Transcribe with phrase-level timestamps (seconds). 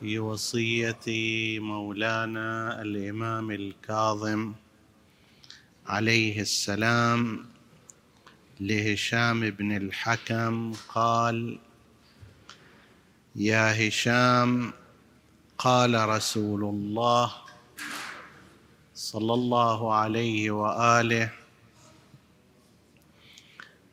[0.00, 1.06] في وصية
[1.60, 4.52] مولانا الإمام الكاظم
[5.86, 7.46] عليه السلام
[8.60, 11.58] لهشام بن الحكم قال
[13.36, 14.72] يا هشام
[15.58, 17.32] قال رسول الله
[18.94, 21.30] صلى الله عليه وآله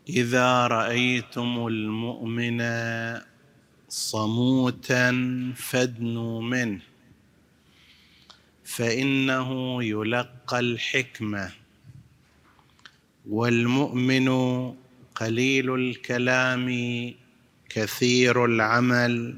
[0.09, 2.61] إذا رأيتم المؤمن
[3.97, 5.11] صموتا
[5.55, 6.81] فادنوا منه
[8.63, 11.51] فإنه يلقى الحكمة.
[13.29, 14.29] والمؤمن
[15.15, 16.67] قليل الكلام
[17.69, 19.37] كثير العمل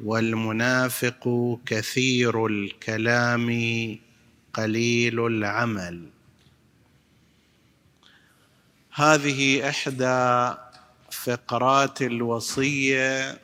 [0.00, 3.48] والمنافق كثير الكلام
[4.54, 6.06] قليل العمل.
[8.94, 10.54] هذه إحدى
[11.24, 13.38] فقرات الوصية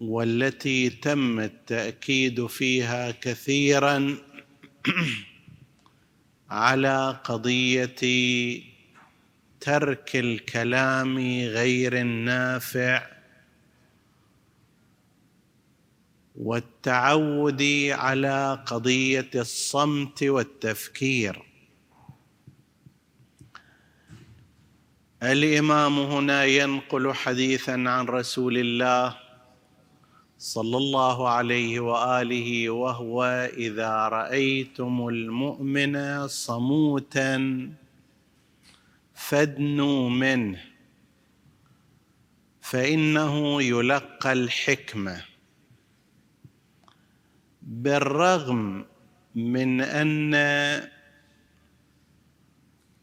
[0.00, 4.16] والتي تم التأكيد فيها كثيرا
[6.50, 7.96] على قضية
[9.60, 13.06] ترك الكلام غير النافع
[16.36, 21.51] والتعود على قضية الصمت والتفكير.
[25.22, 29.16] الإمام هنا ينقل حديثا عن رسول الله
[30.38, 33.24] صلى الله عليه وآله وهو
[33.56, 37.36] إذا رأيتم المؤمن صموتا
[39.14, 40.60] فادنوا منه
[42.60, 45.24] فإنه يلقى الحكمة.
[47.62, 48.84] بالرغم
[49.34, 50.34] من أن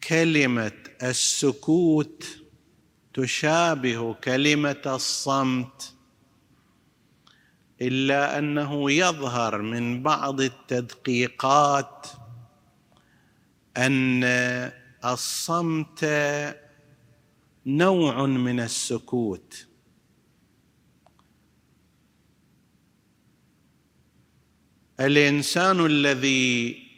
[0.08, 0.72] كلمة
[1.04, 2.26] السكوت
[3.14, 5.96] تشابه كلمة الصمت
[7.82, 12.08] إلا أنه يظهر من بعض التدقيقات
[13.78, 14.24] أن
[15.06, 16.06] الصمت
[17.66, 19.66] نوع من السكوت.
[25.00, 26.89] الإنسان الذي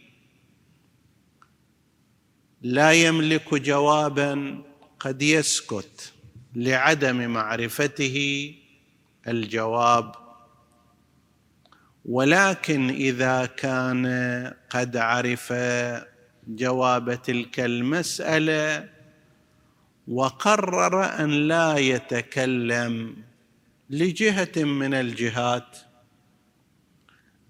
[2.61, 4.63] لا يملك جوابا
[4.99, 6.13] قد يسكت
[6.55, 8.55] لعدم معرفته
[9.27, 10.15] الجواب.
[12.05, 14.05] ولكن إذا كان
[14.69, 15.53] قد عرف
[16.47, 18.89] جواب تلك المسألة
[20.07, 23.15] وقرر أن لا يتكلم
[23.89, 25.77] لجهة من الجهات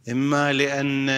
[0.10, 1.10] إما لأن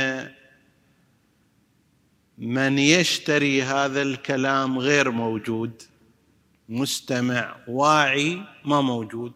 [2.37, 5.81] من يشتري هذا الكلام غير موجود
[6.69, 9.33] مستمع واعي ما موجود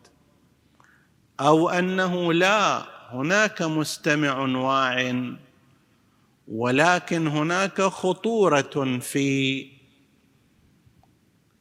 [1.39, 5.23] أو أنه لا هناك مستمع واع
[6.47, 9.67] ولكن هناك خطورة في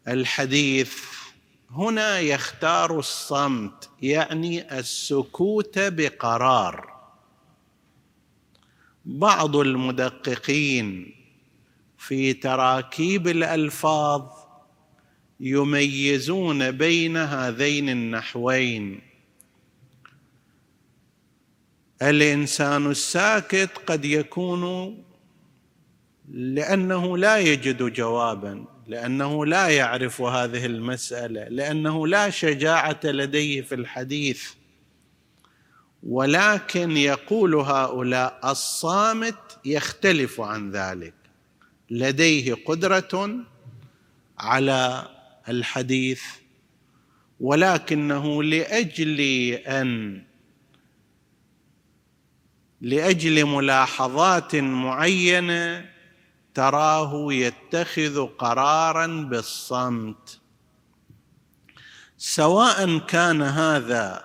[0.09, 1.05] الحديث.
[1.71, 6.97] هنا يختار الصمت يعني السكوت بقرار.
[9.05, 11.17] بعض المدققين
[12.06, 14.22] في تراكيب الألفاظ
[15.41, 19.00] يميزون بين هذين النحوين.
[22.03, 24.95] الإنسان الساكت قد يكون
[26.28, 34.50] لأنه لا يجد جوابا لأنه لا يعرف هذه المسألة لأنه لا شجاعة لديه في الحديث.
[36.03, 41.16] ولكن يقول هؤلاء الصامت يختلف عن ذلك.
[41.91, 43.36] لديه قدرة
[44.38, 45.09] على
[45.48, 46.22] الحديث
[47.41, 49.21] ولكنه لأجل
[49.66, 50.22] أن
[52.80, 55.91] لأجل ملاحظات معينة
[56.54, 60.41] تراه يتخذ قرارا بالصمت.
[62.18, 64.24] سواء كان هذا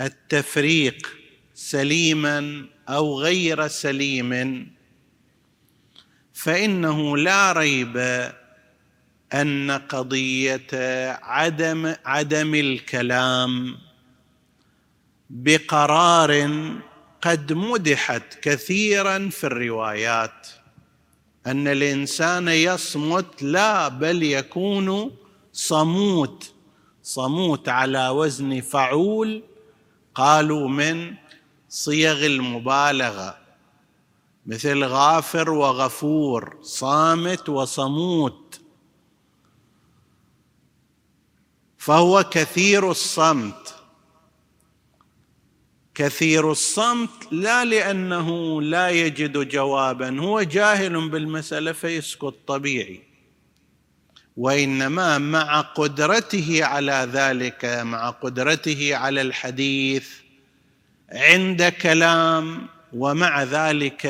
[0.00, 1.08] التفريق
[1.54, 4.77] سليما أو غير سليم
[6.38, 7.96] فإنه لا ريب
[9.34, 10.66] أن قضية
[11.22, 13.78] عدم عدم الكلام
[15.30, 16.50] بقرار
[17.22, 20.46] قد مدحت كثيرا في الروايات.
[21.46, 25.16] أن الإنسان يصمت لا بل يكون
[25.52, 26.52] صموت.
[27.02, 29.42] صموت على وزن فعول
[30.14, 31.14] قالوا من
[31.68, 33.47] صيغ المبالغة.
[34.48, 38.60] مثل غافر وغفور صامت وصموت.
[41.78, 43.74] فهو كثير الصمت.
[45.94, 53.02] كثير الصمت لا لأنه لا يجد جوابا هو جاهل بالمسألة فيسكت طبيعي.
[54.36, 60.08] وإنما مع قدرته على ذلك مع قدرته على الحديث
[61.12, 64.04] عند كلام ومع ذلك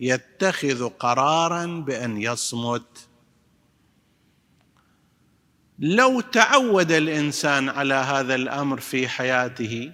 [0.00, 3.08] يتخذ قرارا بأن يصمت.
[5.78, 9.92] لو تعود الإنسان على هذا الأمر في حياته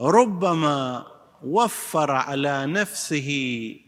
[0.00, 1.06] ربما
[1.42, 3.30] وفر على نفسه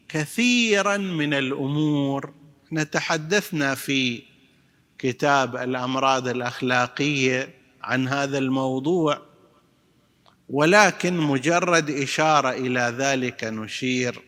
[0.09, 2.35] كثيرا من الأمور.
[2.73, 4.23] نتحدثنا في
[4.99, 9.30] كتاب الأمراض الأخلاقية عن هذا الموضوع.
[10.50, 14.23] ولكن مجرد إشارة إلى ذلك نشير.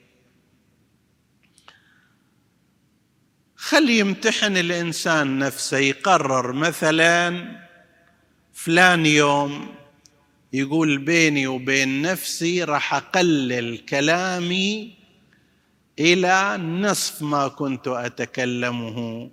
[3.56, 7.46] خل يمتحن الإنسان نفسه يقرر مثلا
[8.52, 9.74] فلان يوم
[10.52, 14.94] يقول بيني وبين نفسي راح أقلل كلامي
[15.98, 19.30] إلى نصف ما كنت أتكلمه.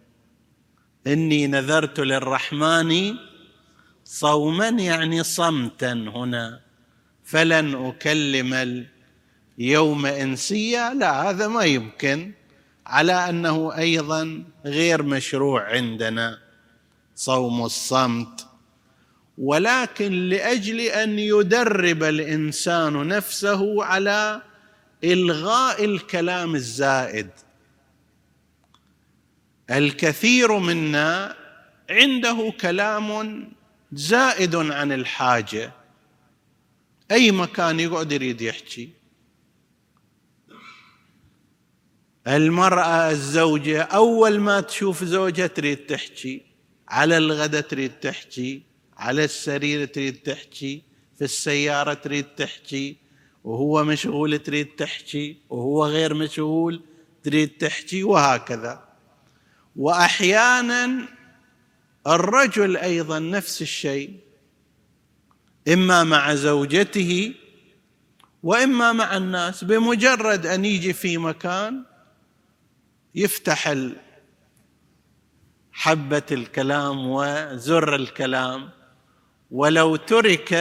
[1.08, 3.16] إني نذرت للرحمن
[4.04, 6.69] صوما يعني صمتا هنا.
[7.30, 8.86] فلن أكلم
[9.60, 10.94] اليوم إنسيا.
[10.94, 12.32] لا هذا ما يمكن
[12.88, 16.40] على أنه أيضا غير مشروع عندنا
[17.16, 18.48] صوم الصمت.
[19.38, 24.42] ولكن لأجل أن يدرب الإنسان نفسه على
[25.04, 27.30] إلغاء الكلام الزائد
[29.72, 31.36] الكثير منا
[31.90, 33.50] عنده كلام
[33.92, 35.79] زائد عن الحاجة.
[37.12, 38.90] أي مكان يقعد يريد يحكي.
[42.28, 46.42] المرأة الزوجة أول ما تشوف زوجها تريد تحكي
[46.88, 48.62] على الغداء تريد تحكي
[48.98, 50.84] على السرير تريد تحكي
[51.18, 52.98] في السيارة تريد تحكي
[53.44, 56.82] وهو مشغول تريد تحكي وهو غير مشغول
[57.24, 58.84] تريد تحكي وهكذا.
[59.76, 61.08] واحيانا
[62.08, 64.29] الرجل أيضا نفس الشيء.
[65.74, 67.34] إما مع زوجته
[68.44, 71.84] وإما مع الناس بمجرد أن يجي في مكان
[73.16, 73.76] يفتح
[75.72, 78.70] حبة الكلام وزر الكلام.
[79.52, 80.54] ولو ترك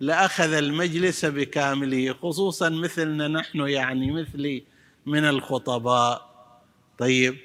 [0.00, 4.64] لأخذ المجلس بكامله خصوصا مثلنا نحن يعني مثلي
[5.06, 6.30] من الخطباء.
[6.98, 7.36] طيب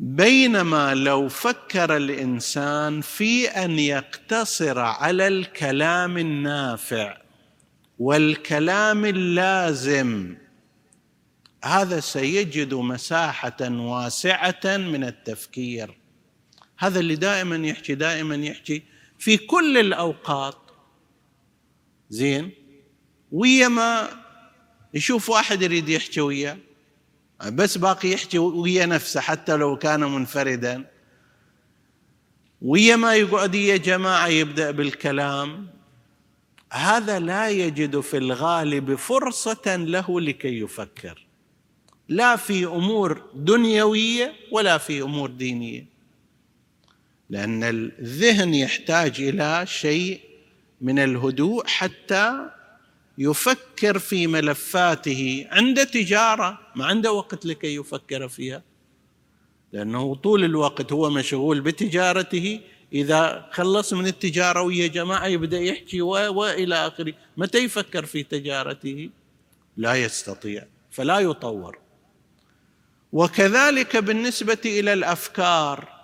[0.00, 7.16] بينما لو فكر الإنسان في أن يقتصر على الكلام النافع
[7.98, 10.36] والكلام اللازم
[11.64, 15.98] هذا سيجد مساحة واسعة من التفكير.
[16.78, 18.82] هذا اللي دائما يحكي دائما يحكي
[19.18, 20.58] في كل الأوقات.
[22.10, 22.50] زين؟
[23.32, 24.08] ويا ما
[24.94, 26.56] يشوف واحد يريد يحكي وياه.
[27.46, 30.84] بس باقي يحكي ويا نفسه حتى لو كان منفردا.
[32.62, 35.66] ويا ما يقعد يا جماعة يبدأ بالكلام.
[36.72, 41.26] هذا لا يجد في الغالب فرصة له لكي يفكر.
[42.08, 45.86] لا في أمور دنيوية ولا في أمور دينية.
[47.30, 50.20] لأن الذهن يحتاج إلى شيء
[50.80, 52.50] من الهدوء حتى
[53.18, 55.46] يفكر في ملفاته.
[55.50, 58.62] عند تجارة ما عنده وقت لكي يفكر فيها.
[59.72, 62.60] لأنه طول الوقت هو مشغول بتجارته.
[62.92, 67.14] إذا خلص من التجارة ويا جماعة يبدأ يحكي وإلى آخره.
[67.36, 69.10] متى يفكر في تجارته؟
[69.76, 71.78] لا يستطيع فلا يطور.
[73.12, 75.98] وكذلك بالنسبة إلى الأفكار.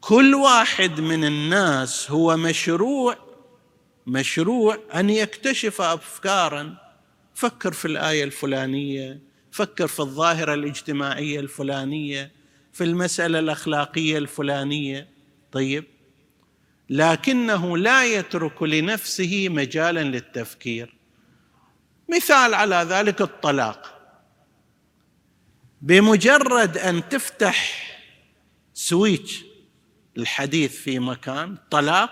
[0.00, 3.31] كل واحد من الناس هو مشروع
[4.06, 6.76] مشروع أن يكتشف افكارا.
[7.34, 12.32] فكر في الآية الفلانية فكر في الظاهرة الاجتماعية الفلانية
[12.72, 15.08] في المسألة الأخلاقية الفلانية.
[15.52, 15.84] طيب
[16.90, 20.94] لكنه لا يترك لنفسه مجالا للتفكير.
[22.08, 23.98] مثال على ذلك الطلاق.
[25.82, 27.88] بمجرد أن تفتح
[28.74, 29.44] سويتش
[30.18, 32.10] الحديث في مكان طلاق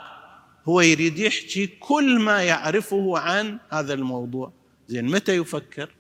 [0.65, 4.53] هو يريد يحكي كل ما يعرفه عن هذا الموضوع.
[4.89, 5.91] زين متى يفكر؟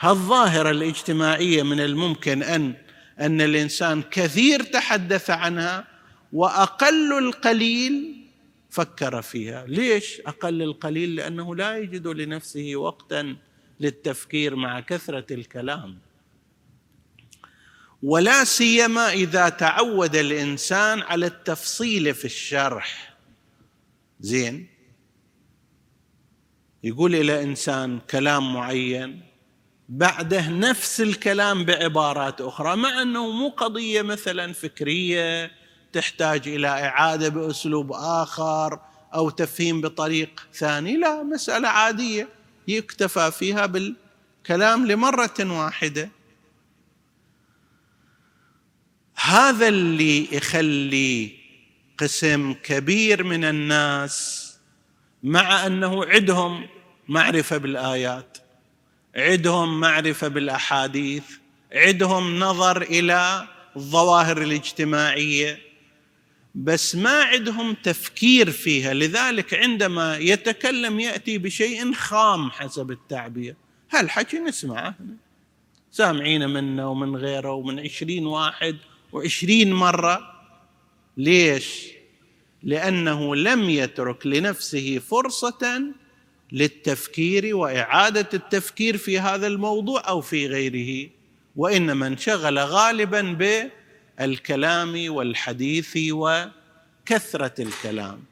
[0.00, 2.74] هالظاهرة الاجتماعية من الممكن أن
[3.20, 5.86] أن الإنسان كثير تحدث عنها
[6.32, 8.16] وأقل القليل
[8.70, 13.36] فكر فيها؟ ليش أقل القليل؟ لأنه لا يجد لنفسه وقتا
[13.80, 15.98] للتفكير مع كثرة الكلام.
[18.02, 23.09] ولا سيما إذا تعود الإنسان على التفصيل في الشرح.
[24.20, 24.66] زين.
[26.84, 29.22] يقول إلى إنسان كلام معين
[29.88, 35.50] بعده نفس الكلام بعبارات أخرى مع أنه مو قضية مثلا فكرية
[35.92, 38.80] تحتاج إلى إعادة بأسلوب آخر
[39.14, 42.28] أو تفهيم بطريق ثاني لا مسألة عادية
[42.68, 46.10] يكتفى فيها بالكلام لمرة واحدة.
[49.14, 51.39] هذا اللي يخلي
[52.00, 54.46] قسم كبير من الناس
[55.22, 56.66] مع أنه عندهم
[57.08, 58.38] معرفة بالآيات
[59.16, 61.24] عندهم معرفة بالأحاديث
[61.72, 65.58] عندهم نظر إلى الظواهر الاجتماعية
[66.54, 68.94] بس ما عندهم تفكير فيها.
[68.94, 73.54] لذلك عندما يتكلم يأتي بشيء خام حسب التعبير.
[73.90, 74.94] هالحكي نسمعه؟
[75.90, 78.76] سامعين منه ومن غيره ومن عشرين واحد
[79.12, 80.29] وعشرين مرة.
[81.16, 81.86] ليش؟
[82.62, 85.82] لأنه لم يترك لنفسه فرصة
[86.52, 91.10] للتفكير وإعادة التفكير في هذا الموضوع أو في غيره
[91.56, 93.20] وإنما انشغل غالبا
[94.18, 98.22] بالكلام والحديث وكثرة الكلام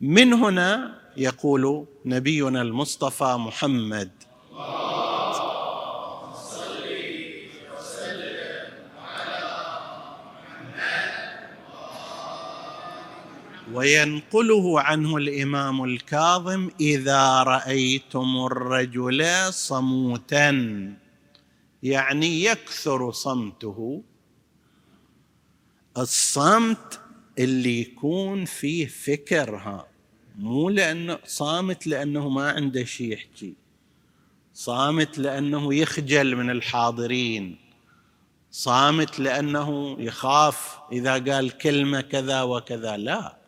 [0.00, 4.10] من هنا يقول نبينا المصطفى محمد
[13.72, 20.50] وينقله عنه الإمام الكاظم إذا رأيتم الرجل صموتا.
[21.82, 24.02] يعني يكثر صمته.
[25.98, 27.00] الصمت
[27.38, 29.86] اللي يكون فيه فكرها
[30.38, 33.54] مو لأنه صامت لأنه ما عنده شيء يحكي.
[34.54, 37.58] صامت لأنه يخجل من الحاضرين.
[38.50, 42.96] صامت لأنه يخاف إذا قال كلمة كذا وكذا.
[42.96, 43.43] لا.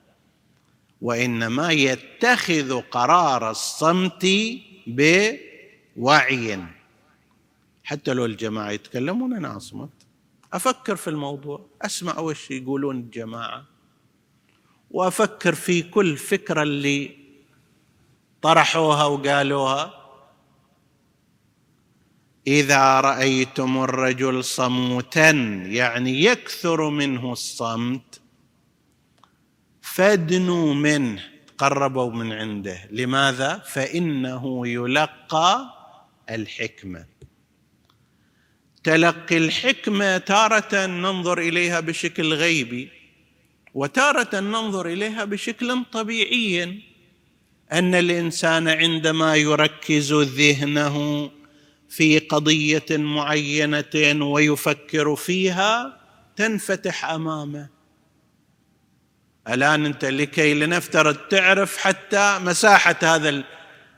[1.01, 4.27] وإنما يتخذ قرار الصمت
[4.87, 6.59] بوعي.
[7.85, 9.91] حتى لو الجماعة يتكلمون أنا أصمت.
[10.53, 11.67] أفكر في الموضوع.
[11.83, 13.65] أسمع وش يقولون الجماعة.
[14.91, 17.17] وأفكر في كل فكرة اللي
[18.43, 19.95] طرحوها وقالوها.
[22.47, 25.31] إذا رأيتم الرجل صموتا
[25.67, 28.21] يعني يكثر منه الصمت
[29.97, 31.23] فادنوا منه
[31.59, 32.79] قربوا من عنده.
[32.91, 35.75] لماذا؟ فإنه يلقى
[36.31, 37.07] الحكمة.
[38.85, 42.89] تلقي الحكمة تارة ننظر إليها بشكل غيبي
[43.75, 46.83] وتارة ننظر إليها بشكل طبيعي
[47.73, 51.31] أن الإنسان عندما يركز ذهنه
[51.89, 56.01] في قضية معينة ويفكر فيها
[56.37, 57.76] تنفتح أمامه.
[59.49, 63.45] الآن أنت لكي لنفترض تعرف حتى مساحة هذا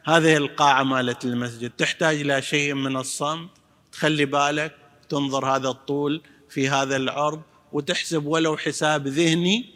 [0.05, 1.71] هذه القاعة مالت المسجد.
[1.71, 3.50] تحتاج إلى شيء من الصمت.
[3.93, 4.75] تخلي بالك
[5.09, 9.75] تنظر هذا الطول في هذا العرض وتحسب ولو حساب ذهني.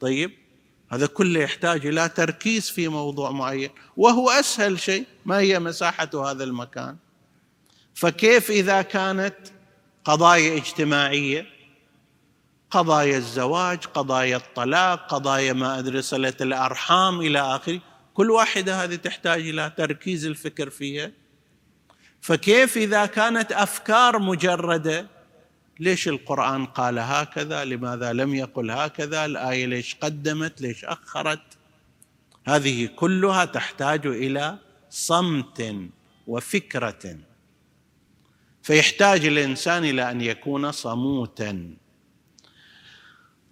[0.00, 0.30] طيب
[0.92, 3.70] هذا كله يحتاج إلى تركيز في موضوع معين.
[3.96, 6.96] وهو أسهل شيء ما هي مساحة هذا المكان؟
[7.94, 9.36] فكيف إذا كانت
[10.04, 11.59] قضايا اجتماعية؟
[12.70, 17.80] قضايا الزواج قضايا الطلاق قضايا ما أدري صلة الأرحام إلى آخره.
[18.14, 21.12] كل واحدة هذه تحتاج إلى تركيز الفكر فيها.
[22.20, 25.06] فكيف إذا كانت أفكار مجردة؟
[25.80, 31.58] ليش القرآن قال هكذا؟ لماذا لم يقل هكذا؟ الآية ليش قدمت؟ ليش أخرت؟
[32.46, 34.58] هذه كلها تحتاج إلى
[34.90, 35.76] صمت
[36.26, 37.16] وفكرة.
[38.62, 41.79] فيحتاج الإنسان إلى أن يكون صموتا.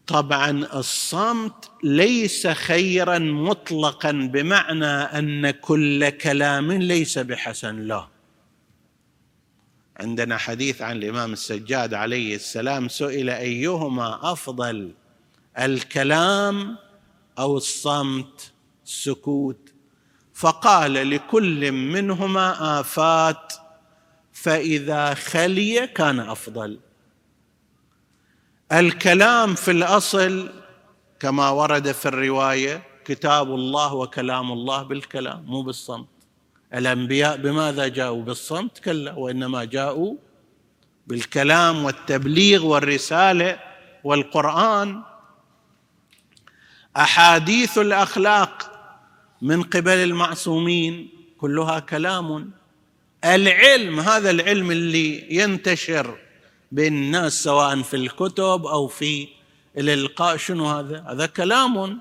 [0.08, 8.08] طبعا الصمت ليس خيرا مطلقا بمعنى أن كل كلام ليس بحسن له.
[10.00, 14.94] عندنا حديث عن الإمام السجاد عليه السلام سئل أيهما أفضل
[15.58, 16.76] الكلام
[17.38, 18.52] أو الصمت؟
[18.86, 19.72] السكوت
[20.34, 23.52] فقال لكل منهما آفات
[24.32, 26.78] فإذا خلي كان أفضل.
[28.72, 30.52] الكلام في الأصل
[31.20, 36.06] كما ورد في الرواية كتاب الله وكلام الله بالكلام مو بالصمت.
[36.74, 40.14] الأنبياء بماذا جاءوا؟ بالصمت كلا وإنما جاءوا
[41.06, 43.58] بالكلام والتبليغ والرسالة
[44.04, 45.02] والقرآن.
[46.96, 48.70] أحاديث الأخلاق
[49.42, 51.08] من قبل المعصومين
[51.38, 52.50] كلها كلام.
[53.24, 56.18] العلم هذا العلم اللي ينتشر
[56.72, 59.28] بين الناس سواء في الكتب أو في
[59.78, 62.00] الإلقاء شنو هذا؟ هذا كلام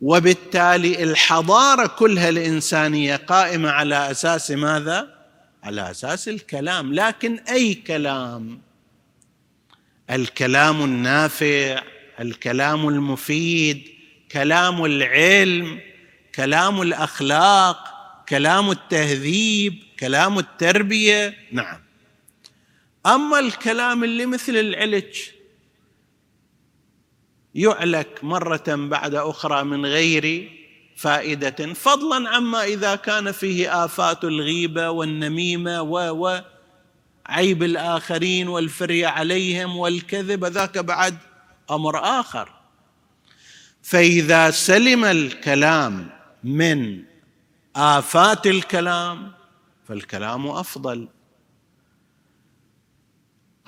[0.00, 5.16] وبالتالي الحضارة كلها الإنسانية قائمة على أساس ماذا؟
[5.62, 8.60] على أساس الكلام، لكن أي كلام
[10.10, 11.82] الكلام النافع،
[12.20, 13.88] الكلام المفيد،
[14.32, 15.80] كلام العلم،
[16.34, 17.78] كلام الأخلاق،
[18.28, 21.85] كلام التهذيب، كلام التربية، نعم.
[23.06, 25.18] أما الكلام اللي مثل العلج
[27.54, 30.52] يعلك مرة بعد أخرى من غير
[30.96, 36.40] فائدة فضلا عما إذا كان فيه آفات الغيبة والنميمة و
[37.26, 41.18] عيب الآخرين والفريه عليهم والكذب ذاك بعد
[41.70, 42.48] أمر آخر.
[43.82, 46.10] فإذا سلم الكلام
[46.44, 47.02] من
[47.76, 49.32] آفات الكلام
[49.88, 51.08] فالكلام أفضل.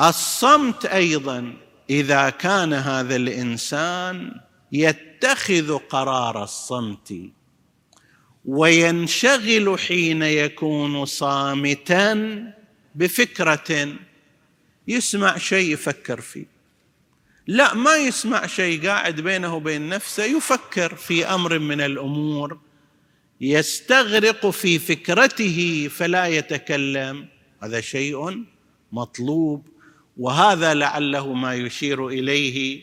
[0.01, 1.55] الصمت أيضا
[1.91, 4.41] إذا كان هذا الإنسان
[4.73, 7.15] يتخذ قرار الصمت
[8.45, 12.43] وينشغل حين يكون صامتا
[12.95, 13.97] بفكرة
[14.89, 16.47] يسمع شيء يفكر فيه.
[17.47, 22.59] لا ما يسمع شيء قاعد بينه وبين نفسه يفكر في أمر من الأمور
[23.41, 27.27] يستغرق في فكرته فلا يتكلم.
[27.63, 28.45] هذا شيء
[28.93, 29.69] مطلوب
[30.19, 32.83] وهذا لعله ما يشير إليه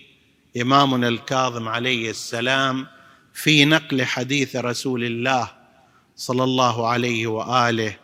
[0.62, 2.88] إمامنا الكاظم عليه السلام
[3.34, 5.52] في نقل حديث رسول الله
[6.16, 7.98] صلى الله عليه وآله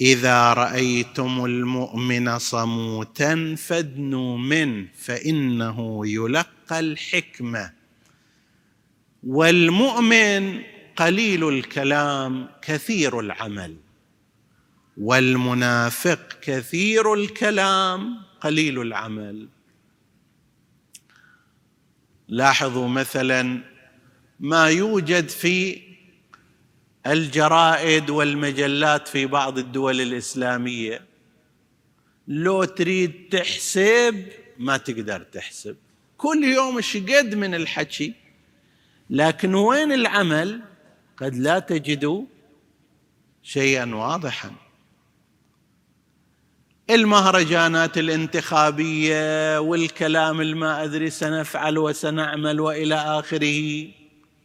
[0.00, 7.72] إذا رأيتم المؤمن صموتا فادنوا منه فإنه يلقى الحكمة.
[9.26, 10.62] والمؤمن
[10.96, 13.76] قليل الكلام كثير العمل.
[14.96, 19.48] والمنافق كثير الكلام قليل العمل.
[22.28, 23.60] لاحظوا مثلا
[24.40, 25.82] ما يوجد في
[27.06, 31.06] الجرائد والمجلات في بعض الدول الإسلامية.
[32.28, 34.26] لو تريد تحسب
[34.58, 35.76] ما تقدر تحسب.
[36.16, 38.14] كل يوم إيش قد من الحكي.
[39.10, 40.60] لكن وين العمل؟
[41.16, 42.24] قد لا تجدوا
[43.42, 44.69] شيئا واضحا.
[46.94, 53.88] المهرجانات الانتخابية والكلام الما أدري سنفعل وسنعمل وإلى آخره.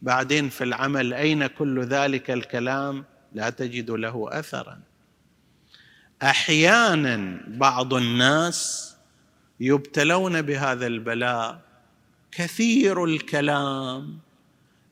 [0.02, 4.80] بعدين في العمل أين كل ذلك الكلام؟ لا تجد له اثرا.
[6.22, 8.92] أحيانا بعض الناس
[9.60, 11.60] يبتلون بهذا البلاء
[12.32, 14.18] كثير الكلام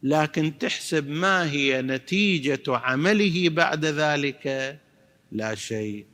[0.02, 4.78] لكن تحسب ما هي نتيجة عمله بعد ذلك؟
[5.32, 6.13] لا شيء.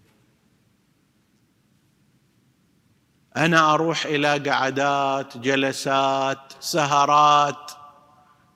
[3.36, 7.72] أنا أروح إلى قعدات جلسات سهرات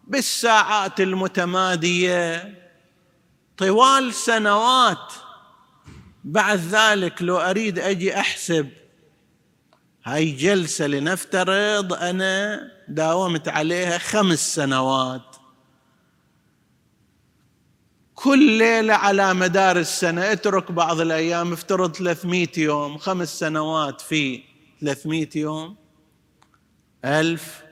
[0.04, 2.54] بالساعات المتمادية
[3.56, 5.12] طوال سنوات.
[6.24, 8.68] بعد ذلك لو أريد أجي أحسب
[10.04, 15.36] هاي جلسة لنفترض أنا داومت عليها خمس سنوات.
[18.14, 24.53] كل ليلة على مدار السنة اترك بعض الأيام افترض 300 يوم خمس سنوات في
[24.84, 25.76] 300 يوم
[27.04, 27.64] ألف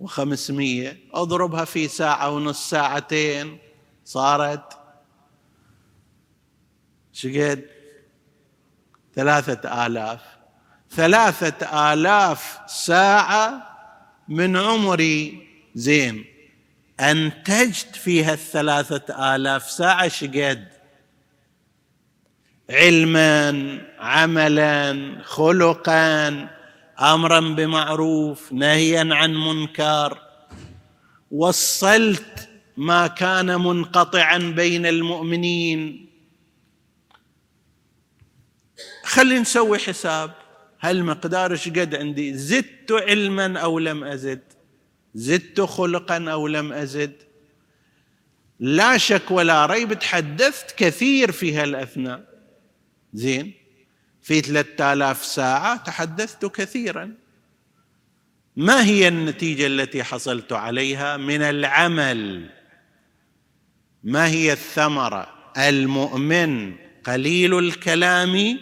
[0.00, 0.98] وخمسمية.
[1.12, 3.58] أضربها في ساعة ونص ساعتين.
[4.04, 4.78] صارت
[7.12, 7.64] شقد
[9.14, 10.20] ثلاثة آلاف.
[10.90, 13.76] ثلاثة آلاف ساعة
[14.28, 15.48] من عمري.
[15.74, 16.24] زين.
[17.00, 20.75] أنتجت فيها الثلاثة آلاف ساعة شقد
[22.70, 26.28] علما عملا خلقا
[27.00, 30.18] امرا بمعروف نهيا عن منكر.
[31.30, 36.06] وصلت ما كان منقطعا بين المؤمنين.
[39.04, 40.32] خلي نسوي حساب.
[40.78, 44.42] هل مقدار إيش قد عندي؟ زدت علما أو لم أزد؟
[45.14, 47.12] زدت خلقا أو لم أزد؟
[48.60, 52.35] لا شك ولا ريب تحدثت كثير في هالأثناء.
[53.16, 53.52] زين.
[54.22, 57.14] في ثلاثة آلاف ساعة تحدثت كثيرا.
[58.56, 62.50] ما هي النتيجة التي حصلت عليها من العمل؟
[64.04, 66.74] ما هي الثمرة؟ المؤمن
[67.04, 68.58] قليل الكلام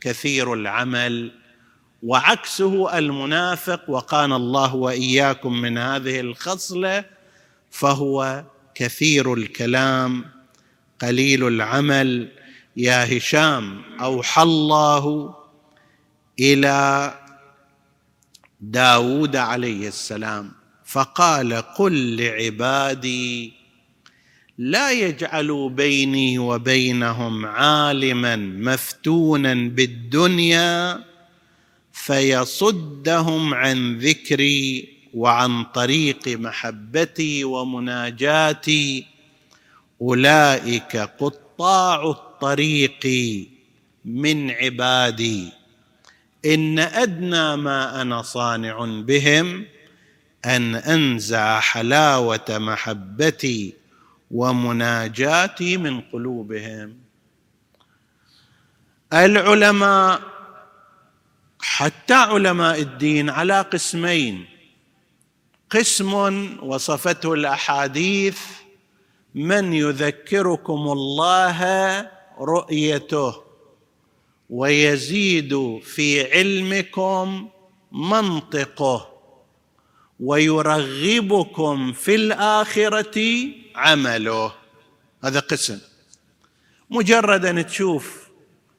[0.00, 1.32] كثير العمل.
[2.02, 7.04] وعكسه المنافق وقان الله وإياكم من هذه الخصلة
[7.70, 8.44] فهو
[8.74, 10.24] كثير الكلام
[11.00, 12.28] قليل العمل.
[12.76, 15.34] يا هشام أوحى الله
[16.40, 17.14] إلى
[18.60, 20.52] داود عليه السلام
[20.84, 23.52] فقال قل لعبادي
[24.58, 31.04] لا يجعلوا بيني وبينهم عالما مفتونا بالدنيا
[31.92, 39.06] فيصدهم عن ذكري وعن طريق محبتي ومناجاتي
[40.00, 43.06] أولئك قطاع الطريق
[44.04, 45.52] من عبادي.
[46.44, 49.66] إن أدنى ما أنا صانع بهم
[50.44, 53.74] أن أنزع حلاوة محبتي
[54.30, 56.98] ومناجاتي من قلوبهم.
[59.12, 60.20] العلماء
[61.60, 64.44] حتى علماء الدين على قسمين.
[65.70, 66.12] قسم
[66.62, 68.38] وصفته الأحاديث
[69.34, 71.60] من يذكركم الله
[72.40, 73.42] رؤيته
[74.50, 77.48] ويزيد في علمكم
[77.92, 79.12] منطقه
[80.20, 84.52] ويرغبكم في الآخرة عمله.
[85.24, 85.78] هذا قسم.
[86.90, 88.28] مجرد ان تشوف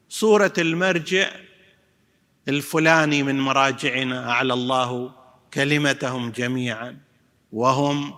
[0.09, 1.31] صوره المرجع
[2.47, 5.11] الفلاني من مراجعنا أعلى الله
[5.53, 6.97] كلمتهم جميعا
[7.51, 8.15] وهم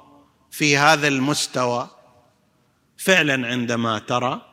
[0.51, 1.89] في هذا المستوى.
[2.97, 4.48] فعلا عندما ترى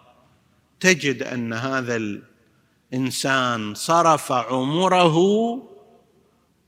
[0.81, 2.23] تجد أن هذا
[2.93, 5.17] الإنسان صرف عمره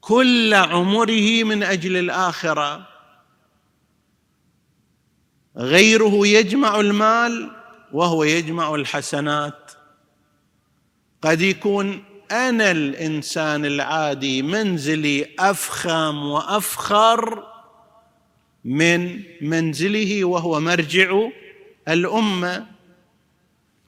[0.01, 2.89] كل عمره من أجل الآخرة.
[5.57, 7.51] غيره يجمع المال
[7.93, 9.71] وهو يجمع الحسنات.
[11.23, 17.45] قد يكون أنا الإنسان العادي منزلي أفخم وأفخر
[18.65, 21.29] من منزله وهو مرجع
[21.89, 22.78] الأمة.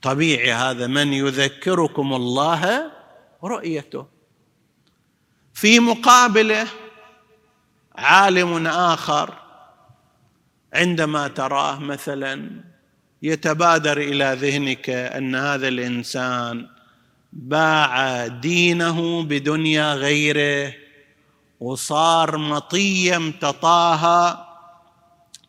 [0.03, 2.91] طبيعي هذا من يذكركم الله
[3.45, 4.07] رؤيته
[5.55, 6.67] في مقابله
[7.97, 9.35] عالم آخر
[10.73, 12.51] عندما تراه مثلا
[13.23, 16.67] يتبادر إلى ذهنك أن هذا الإنسان
[17.33, 20.75] باع دينه بدنيا غيره
[21.61, 24.49] وصار مطيه امتطاها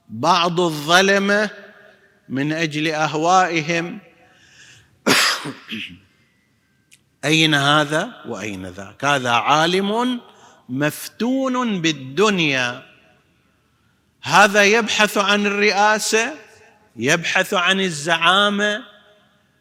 [0.10, 1.50] بعض الظلمه
[2.30, 4.00] من أجل أهوائهم
[7.26, 10.20] اين هذا وأين ذاك؟ هذا عالم
[10.70, 12.84] مفتون بالدنيا.
[14.22, 16.34] هذا يبحث عن الرئاسة
[16.96, 18.84] يبحث عن الزعامة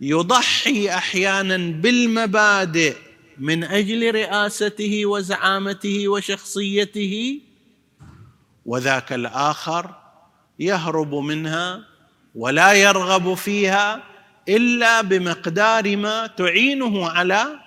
[0.00, 2.96] يضحي أحيانا بالمبادئ
[3.38, 7.40] من أجل رئاسته وزعامته وشخصيته.
[8.66, 9.94] وذاك الآخر
[10.58, 11.84] يهرب منها
[12.34, 14.09] ولا يرغب فيها
[14.48, 17.60] إلا بمقدار ما تعينه على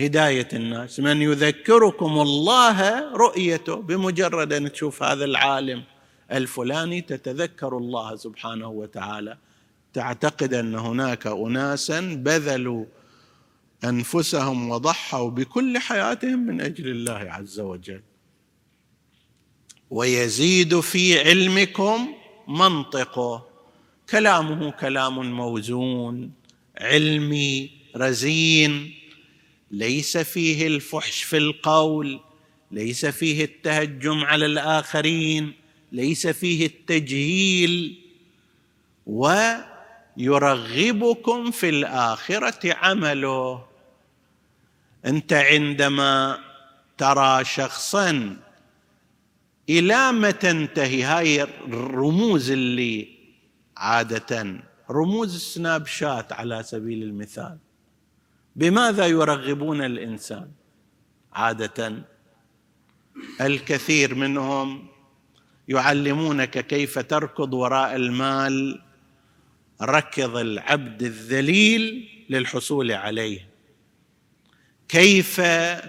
[0.00, 1.00] هداية الناس.
[1.00, 5.82] من يذكركم الله رؤيته بمجرد أن تشوف هذا العالم
[6.32, 9.36] الفلاني تتذكر الله سبحانه وتعالى.
[9.92, 12.84] تعتقد أن هناك اناسا بذلوا
[13.84, 18.02] أنفسهم وضحوا بكل حياتهم من أجل الله عز وجل.
[19.90, 22.08] ويزيد في علمكم
[22.48, 23.55] منطقه.
[24.10, 26.32] كلامه كلام موزون
[26.78, 28.94] علمي رزين
[29.70, 32.20] ليس فيه الفحش في القول
[32.70, 35.52] ليس فيه التهجم على الآخرين
[35.92, 37.98] ليس فيه التجهيل
[40.16, 43.66] ويرغبكم في الآخرة عمله.
[45.06, 46.38] أنت عندما
[46.98, 48.36] ترى شخصا
[49.68, 53.15] إلى ما تنتهي هاي الرموز اللي
[53.76, 54.60] عادة
[54.90, 57.58] رموز السناب شات على سبيل المثال.
[58.56, 60.50] بماذا يرغبون الإنسان؟
[61.32, 62.02] عادة
[63.40, 64.88] الكثير منهم
[65.68, 68.82] يعلمونك كيف تركض وراء المال
[69.82, 73.48] ركض العبد الذليل للحصول عليه.
[74.88, 75.40] كيف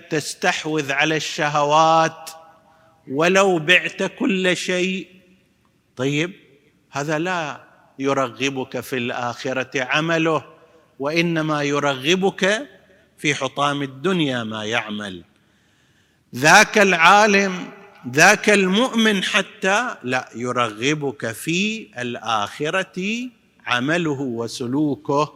[0.09, 2.29] تستحوذ على الشهوات
[3.11, 5.07] ولو بعت كل شيء؟
[5.95, 6.33] طيب
[6.89, 7.66] هذا لا
[7.99, 10.45] يرغبك في الآخرة عمله
[10.99, 12.67] وإنما يرغبك
[13.17, 15.23] في حطام الدنيا ما يعمل.
[16.35, 17.71] ذاك العالم
[18.11, 23.29] ذاك المؤمن حتى لا يرغبك في الآخرة
[23.65, 25.33] عمله وسلوكه.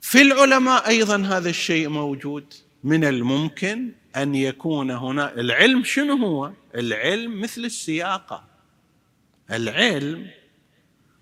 [0.00, 7.40] في العلماء أيضا هذا الشيء موجود من الممكن أن يكون هنا العلم شنو هو؟ العلم
[7.40, 8.44] مثل السياقة.
[9.50, 10.30] العلم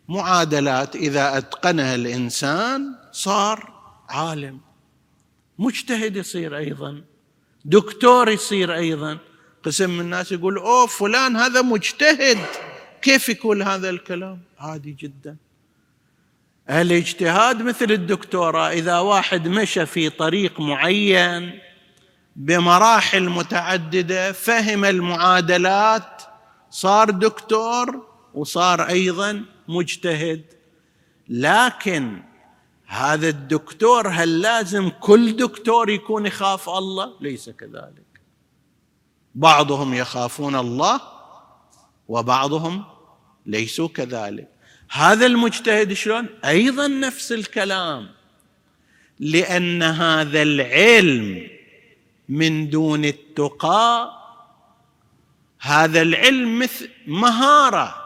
[0.08, 3.72] معادلات إذا أتقنها الإنسان صار
[4.08, 4.60] عالم.
[5.58, 7.02] مجتهد يصير أيضا.
[7.64, 9.18] دكتور يصير أيضا.
[9.62, 12.38] قسم من الناس يقول أوه فلان هذا مجتهد.
[13.02, 15.36] كيف يقول هذا الكلام؟ عادي جدا.
[16.70, 18.70] الاجتهاد مثل الدكتوراه.
[18.70, 21.58] إذا واحد مشى في طريق معين
[22.36, 26.22] بمراحل متعددة فهم المعادلات
[26.70, 30.44] صار دكتور وصار أيضا مجتهد
[31.29, 32.22] لكن
[32.87, 38.20] هذا الدكتور هل لازم كل دكتور يكون يخاف الله؟ ليس كذلك.
[39.35, 41.01] بعضهم يخافون الله
[42.09, 42.85] وبعضهم
[43.46, 44.48] ليسوا كذلك.
[44.90, 48.09] هذا المجتهد شلون؟ أيضا نفس الكلام
[49.20, 51.48] لأن هذا العلم
[52.29, 54.18] من دون التقى
[55.61, 58.01] هذا العلم مثل مهارة.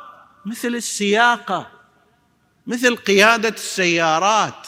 [0.47, 1.67] مثل السياقة
[2.67, 4.67] مثل قيادة السيارات.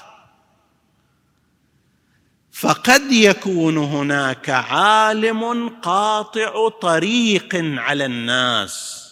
[2.53, 9.05] فقد يكون هناك عالم قاطع طريق على الناس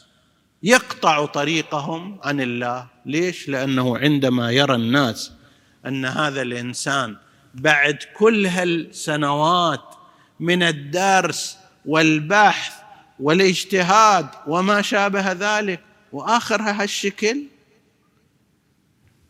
[0.63, 2.87] يقطع طريقهم عن الله.
[3.07, 5.33] ليش؟ لأنه عندما يرى الناس
[5.87, 7.17] أن هذا الإنسان
[7.55, 9.95] بعد كل هالسنوات
[10.41, 12.73] من الدرس والبحث
[13.21, 15.81] والاجتهاد وما شابه ذلك
[16.13, 17.43] واخرها هالشكل.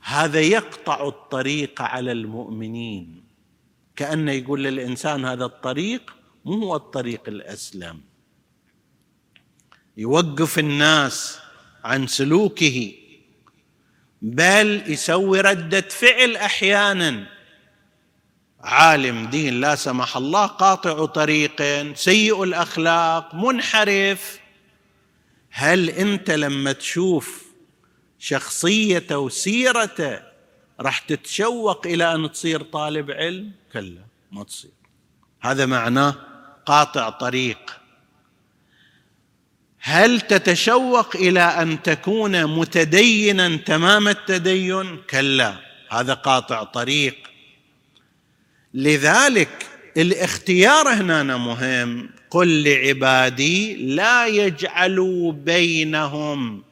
[0.01, 3.25] هذا يقطع الطريق على المؤمنين.
[3.97, 8.01] كأنه يقول للإنسان هذا الطريق مو هو الطريق الأسلم.
[9.97, 11.39] يوقف الناس
[11.85, 12.93] عن سلوكه
[14.23, 17.27] بل يسوي ردة فعل أحيانا.
[18.61, 21.63] عالم دين لا سمح الله قاطع طريق
[21.95, 24.46] سيء الأخلاق منحرف.
[25.59, 27.45] هل انت لما تشوف
[28.19, 30.21] شخصيته وسيرته
[30.81, 34.01] راح تتشوق إلى أن تصير طالب علم؟ كلا
[34.33, 34.71] ما تصير.
[35.41, 36.15] هذا معناه
[36.67, 37.81] قاطع طريق.
[39.81, 45.57] هل تتشوق إلى أن تكون متدينا تمام التدين؟ كلا
[45.91, 47.17] هذا قاطع طريق.
[48.75, 49.67] لذلك
[49.97, 52.16] الاختيار هنا مهم.
[52.31, 56.63] قل لعبادي لا يجعلوا بينهم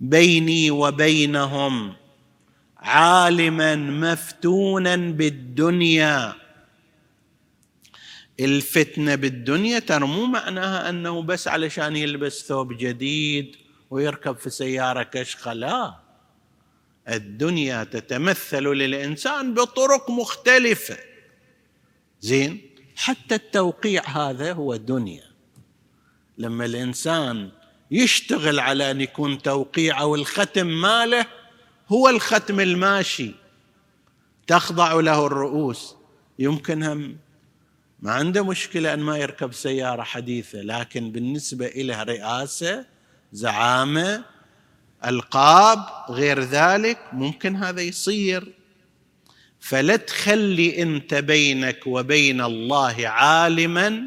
[0.00, 1.94] بيني وبينهم
[2.76, 6.34] عالما مفتونا بالدنيا.
[8.40, 13.56] الفتنة بالدنيا ترى مو معناها أنه بس علشان يلبس ثوب جديد
[13.90, 15.94] ويركب في سيارة كشخة لا.
[17.08, 20.96] الدنيا تتمثل للإنسان بطرق مختلفة.
[22.20, 25.32] زين؟ حتى التوقيع هذا هو دنيا
[26.38, 27.50] لما الإنسان
[27.90, 31.26] يشتغل على أن يكون توقيع أو الختم ماله
[31.88, 33.34] هو الختم الماشي.
[34.46, 35.94] تخضع له الرؤوس.
[36.38, 37.16] يمكن هم
[38.00, 42.86] ما عنده مشكلة أن ما يركب سيارة حديثة لكن بالنسبة إلى رئاسة
[43.32, 44.24] زعامة
[45.06, 45.78] ألقاب
[46.10, 48.54] غير ذلك ممكن هذا يصير.
[49.62, 54.02] فلا تخلي أنت بينك وبين الله عالما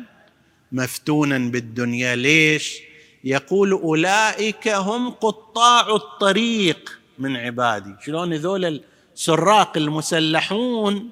[0.71, 2.15] مفتونا بالدنيا.
[2.15, 2.79] ليش؟
[3.23, 7.95] يقول أولئك هم قطاع الطريق من عبادي.
[8.05, 8.81] شلون هذول
[9.15, 11.09] السراق المسلحون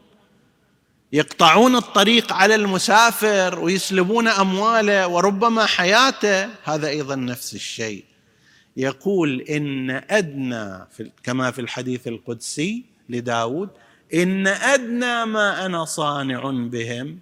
[1.13, 8.03] يقطعون الطريق على المسافر ويسلبون أمواله وربما حياته؟ هذا أيضا نفس الشيء.
[8.77, 10.87] يقول إن أدنى
[11.23, 13.69] كما في الحديث القدسي لداود
[14.13, 17.19] إن أدنى ما أنا صانع بهم.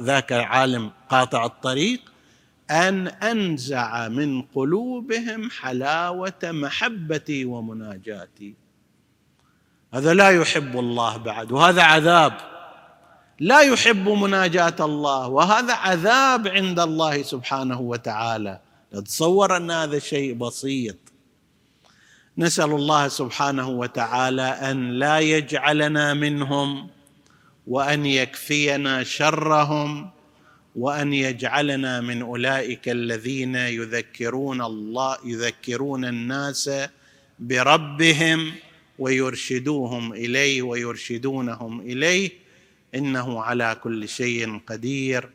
[0.00, 2.00] ذاك عالم قاطع الطريق.
[2.70, 8.54] أن أنزع من قلوبهم حلاوة محبتي ومناجاتي.
[9.94, 12.32] هذا لا يحب الله بعد وهذا عذاب.
[13.40, 18.60] لا يحب مناجاة الله وهذا عذاب عند الله سبحانه وتعالى.
[19.04, 20.96] تصور أن هذا شيء بسيط.
[22.38, 26.88] نسأل الله سبحانه وتعالى أن لا يجعلنا منهم
[27.66, 30.10] وأن يكفينا شرهم
[30.76, 36.70] وأن يجعلنا من أولئك الذين يذكرون الله يذكرون الناس
[37.38, 38.52] بربهم
[38.98, 42.30] ويرشدوهم إليه ويرشدونهم إليه.
[42.94, 45.30] إنه على كل شيء قدير.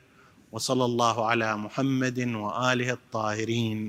[0.51, 3.79] وصلى الله على محمد وآله الطاهرين.